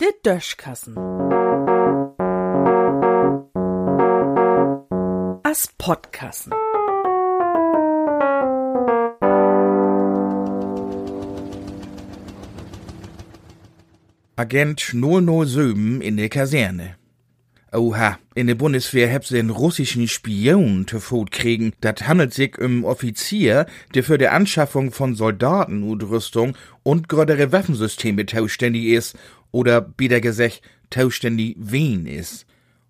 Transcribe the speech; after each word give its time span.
Der 0.00 0.12
Döschkassen. 0.24 0.96
As 5.42 5.68
Podkassen. 5.78 6.52
Agent 14.36 14.80
007 14.94 16.00
in 16.00 16.16
der 16.16 16.28
Kaserne. 16.30 16.99
Oha, 17.72 18.18
in 18.34 18.48
der 18.48 18.56
Bundeswehr 18.56 19.12
habt 19.12 19.26
sie 19.26 19.38
einen 19.38 19.50
russischen 19.50 20.08
Spion 20.08 20.88
zu 20.88 20.98
Fot 20.98 21.30
kriegen. 21.30 21.72
Dat 21.80 22.08
handelt 22.08 22.34
sich 22.34 22.58
um 22.58 22.84
Offizier, 22.84 23.66
der 23.94 24.02
für 24.02 24.18
die 24.18 24.26
Anschaffung 24.26 24.90
von 24.90 25.14
Soldatenudrüstung 25.14 26.56
und 26.82 27.08
grödere 27.08 27.52
Waffensysteme 27.52 28.26
tauständig 28.26 28.86
ist, 28.86 29.16
oder 29.52 29.80
bieder 29.80 30.20
gesagt, 30.20 30.62
tauständig 30.90 31.56
wen 31.60 32.06
ist. 32.06 32.44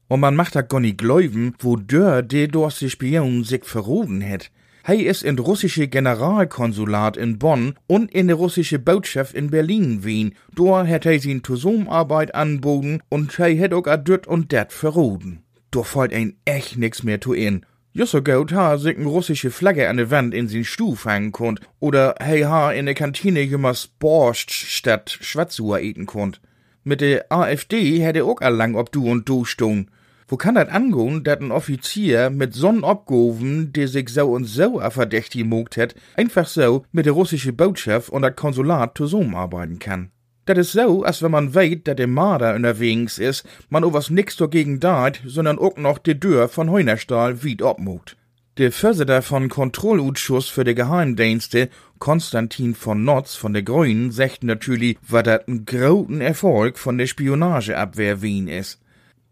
Und 0.08 0.20
man 0.20 0.34
macht 0.34 0.56
da 0.56 0.62
gar 0.62 0.80
nicht 0.80 0.96
gläuben, 0.96 1.54
wo 1.58 1.76
der, 1.76 2.22
der 2.22 2.48
die 2.48 2.90
Spion 2.90 3.44
sich 3.44 3.66
verroden 3.66 4.26
hat. 4.26 4.50
Hei 4.90 5.02
ist 5.02 5.22
in 5.22 5.38
russische 5.38 5.86
Generalkonsulat 5.86 7.16
in 7.16 7.38
Bonn 7.38 7.74
und 7.86 8.10
in 8.12 8.26
der 8.26 8.34
russische 8.34 8.80
Botschaft 8.80 9.36
in 9.36 9.48
Berlin 9.48 10.02
wien. 10.02 10.34
Dort 10.56 10.88
hat 10.88 11.06
er 11.06 11.20
sin 11.20 11.44
Zusumarbeit 11.44 12.34
anboten 12.34 13.00
und 13.08 13.38
hei 13.38 13.54
het 13.54 13.72
auch 13.72 13.86
a 13.86 13.96
dürt 13.96 14.26
und 14.26 14.52
dat 14.52 14.72
verroden. 14.72 15.44
Dort 15.70 15.86
fällt 15.86 16.12
ein 16.12 16.34
echt 16.44 16.76
nix 16.76 17.04
mehr 17.04 17.20
zu 17.20 17.34
in. 17.34 17.64
Jusso 17.92 18.20
gut 18.20 18.52
ha 18.52 18.78
sich 18.78 18.98
n 18.98 19.06
russische 19.06 19.52
Flagge 19.52 19.88
an 19.88 19.98
der 19.98 20.10
Wand 20.10 20.34
in 20.34 20.48
sin 20.48 20.64
Stuf 20.64 21.04
hängen 21.04 21.30
konnt 21.30 21.60
oder 21.78 22.16
hei 22.20 22.42
ha 22.42 22.72
in 22.72 22.86
der 22.86 22.96
Kantine 22.96 23.42
jemals 23.42 23.86
Borscht 23.86 24.50
statt 24.50 25.16
Schwarzua 25.20 25.78
eten 25.78 26.06
konnt. 26.06 26.40
Mit 26.82 27.00
der 27.00 27.30
AfD 27.30 28.00
hätte 28.00 28.24
auch 28.24 28.40
allang 28.40 28.74
ob 28.74 28.90
du 28.90 29.08
und 29.08 29.28
du 29.28 29.44
stun. 29.44 29.88
Wo 30.30 30.36
kann 30.36 30.54
dat 30.54 30.68
angehen, 30.68 31.24
dat 31.24 31.40
ein 31.40 31.50
Offizier 31.50 32.30
mit 32.30 32.54
so'n 32.54 32.84
Obgoven, 32.84 33.72
der 33.72 33.88
sich 33.88 34.08
so 34.10 34.30
und 34.30 34.44
so 34.44 34.80
a 34.80 34.90
verdächtig 34.90 35.44
mogt 35.44 35.76
hat, 35.76 35.96
einfach 36.14 36.46
so 36.46 36.84
mit 36.92 37.06
der 37.06 37.14
russische 37.14 37.52
Botschaft 37.52 38.10
und 38.10 38.22
dat 38.22 38.36
Konsulat 38.36 38.96
zusammenarbeiten 38.96 39.80
kann? 39.80 40.12
Dat 40.44 40.56
is 40.56 40.70
so, 40.70 41.02
als 41.02 41.20
wenn 41.20 41.32
man 41.32 41.54
weet, 41.54 41.88
dat 41.88 41.98
der 41.98 42.06
Marder 42.06 42.54
unterwegs 42.54 43.18
ist, 43.18 43.44
man 43.70 43.82
o 43.82 43.92
was 43.92 44.08
nix 44.08 44.36
dagegen 44.36 44.78
dat, 44.78 45.20
sondern 45.26 45.58
auch 45.58 45.76
noch 45.76 45.98
die 45.98 46.20
Tür 46.20 46.48
von 46.48 46.70
Heunerstahl 46.70 47.44
weit 47.44 47.62
obmogt. 47.62 48.16
Der 48.56 48.70
Vorsitter 48.70 49.22
von 49.22 49.48
Kontrollausschuss 49.48 50.48
für 50.48 50.62
die 50.62 50.76
Geheimdienste, 50.76 51.70
Konstantin 51.98 52.76
von 52.76 53.02
Notz 53.02 53.34
von 53.34 53.52
der 53.52 53.64
Grünen, 53.64 54.12
sagt 54.12 54.44
natürlich, 54.44 54.96
was 55.08 55.24
dat 55.24 55.48
ein 55.48 55.64
großen 55.64 56.20
Erfolg 56.20 56.78
von 56.78 56.98
der 56.98 57.08
Spionageabwehr 57.08 58.22
Wien 58.22 58.46
ist. 58.46 58.80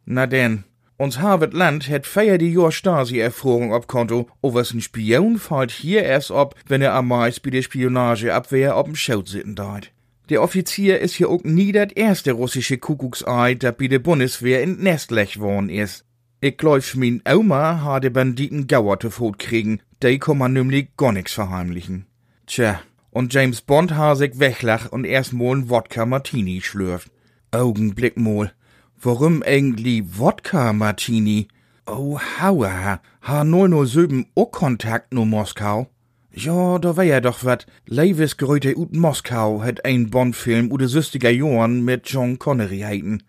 Na 0.05 0.27
denn, 0.27 0.65
uns 0.99 1.19
Harvard 1.21 1.55
Land 1.55 1.89
het 1.89 2.07
feier 2.07 2.39
die 2.39 2.53
Jahr 2.53 2.73
Stasi-Erfahrung 2.73 3.73
ob 3.73 3.87
Konto, 3.87 4.29
o 4.43 4.53
was 4.53 4.75
ein 4.75 4.81
Spion 4.81 5.39
fällt 5.39 5.71
hier 5.71 6.03
erst 6.03 6.31
ob, 6.31 6.55
wenn 6.67 6.83
er 6.83 6.93
am 6.95 7.09
meist 7.09 7.43
bei 7.43 7.51
der 7.51 7.63
Spionageabwehr 7.63 8.77
ob'm 8.77 8.97
Schaut 8.97 9.29
sitten 9.29 9.55
deit. 9.55 9.93
Der 10.29 10.43
Offizier 10.43 11.01
ist 11.01 11.15
hier 11.15 11.31
auch 11.31 11.45
nie 11.45 11.73
dat 11.73 11.97
erste 11.97 12.33
russische 12.33 12.77
Kuckucksei, 12.77 13.55
dat 13.55 13.79
bei 13.79 13.89
der 13.89 14.01
Bundeswehr 14.01 14.63
in 14.63 14.79
Nestlech 14.83 15.41
worn 15.41 15.71
is. 15.71 16.05
Ich 16.41 16.59
glaub, 16.59 16.83
min 16.95 17.23
Oma 17.27 17.83
ha 17.83 18.01
de 18.01 18.11
Banditen 18.11 18.67
Gauer 18.67 19.01
zu 19.01 19.11
Fot 19.11 19.39
kriegen, 19.39 19.81
de 20.03 20.19
kann 20.19 20.39
man 20.39 20.53
nämlich 20.53 20.89
gar 20.97 21.13
nix 21.13 21.33
verheimlichen. 21.33 22.07
Tja, 22.47 22.81
und 23.11 23.33
James 23.33 23.63
Bond 23.63 23.97
ha 23.97 24.15
sich 24.15 24.39
wechlach 24.39 24.93
und 24.93 25.05
erst 25.05 25.33
mal 25.33 25.57
n 25.57 25.71
Wodka 25.71 26.07
Martini 26.07 26.61
schlürft. 26.61 27.11
Augenblick 27.51 28.17
mal. 28.17 28.53
Warum 29.01 29.45
eigentlich 29.45 30.19
Wodka 30.19 30.73
Martini? 30.73 31.47
Oh, 31.87 32.19
hauer, 32.19 33.01
ha 33.23 33.45
007 33.45 34.27
auch 34.35 34.51
Kontakt 34.51 35.15
no 35.15 35.25
Moskau? 35.25 35.87
Ja, 36.33 36.81
da 36.81 36.97
wär 36.97 37.05
ja 37.05 37.21
doch 37.21 37.45
wat. 37.45 37.67
Levis 37.87 38.37
Gröte 38.37 38.77
ut 38.77 38.97
Moskau 38.97 39.63
hat 39.63 39.85
ein 39.85 40.11
Bond-Film 40.11 40.73
u 40.73 40.79
de 40.79 40.89
60er 40.89 41.31
Jahren 41.31 41.85
mit 41.85 42.11
John 42.11 42.41
Connery 42.41 42.81
heiten. 42.81 43.23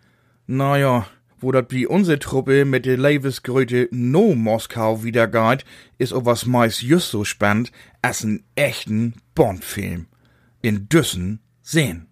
Naja, 0.47 1.05
wo 1.39 1.51
dat 1.51 1.71
wie 1.71 1.85
unsere 1.85 2.17
Truppe 2.17 2.65
mit 2.65 2.87
de 2.87 2.95
Levis 2.95 3.43
Gröte 3.43 3.89
no 3.91 4.33
Moskau 4.33 5.03
wieder 5.03 5.27
geht, 5.27 5.65
is 5.99 6.11
o 6.11 6.25
was 6.25 6.47
meist 6.47 6.81
just 6.81 7.11
so 7.11 7.23
spannend 7.23 7.71
als 8.01 8.23
n 8.23 8.43
echten 8.55 9.13
Bond-Film. 9.35 10.07
In 10.63 10.89
Düssen 10.89 11.41
sehen. 11.61 12.08